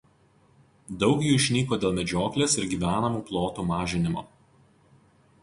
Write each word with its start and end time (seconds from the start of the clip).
Daug 1.03 1.19
jų 1.25 1.35
išnyko 1.39 1.79
dėl 1.83 1.93
medžioklės 1.99 2.57
ir 2.63 2.67
gyvenamų 2.73 3.23
plotų 3.29 3.67
mažinimo. 3.75 4.27